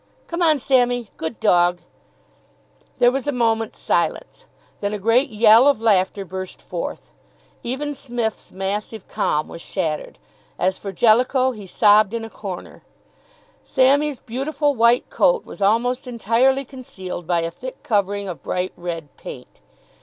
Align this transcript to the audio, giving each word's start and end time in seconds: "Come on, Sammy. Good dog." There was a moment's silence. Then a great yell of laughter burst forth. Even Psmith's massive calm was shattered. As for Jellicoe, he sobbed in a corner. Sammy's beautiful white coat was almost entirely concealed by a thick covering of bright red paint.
"Come 0.25 0.41
on, 0.41 0.57
Sammy. 0.57 1.09
Good 1.15 1.39
dog." 1.39 1.77
There 2.97 3.11
was 3.11 3.27
a 3.27 3.31
moment's 3.31 3.77
silence. 3.77 4.47
Then 4.79 4.93
a 4.93 4.97
great 4.97 5.29
yell 5.29 5.67
of 5.67 5.79
laughter 5.79 6.25
burst 6.25 6.59
forth. 6.59 7.11
Even 7.61 7.93
Psmith's 7.93 8.51
massive 8.51 9.07
calm 9.07 9.47
was 9.47 9.61
shattered. 9.61 10.17
As 10.57 10.79
for 10.79 10.91
Jellicoe, 10.91 11.51
he 11.51 11.67
sobbed 11.67 12.15
in 12.15 12.25
a 12.25 12.31
corner. 12.31 12.81
Sammy's 13.63 14.17
beautiful 14.17 14.73
white 14.73 15.07
coat 15.11 15.45
was 15.45 15.61
almost 15.61 16.07
entirely 16.07 16.65
concealed 16.65 17.27
by 17.27 17.41
a 17.41 17.51
thick 17.51 17.83
covering 17.83 18.27
of 18.27 18.41
bright 18.41 18.73
red 18.75 19.15
paint. 19.17 19.59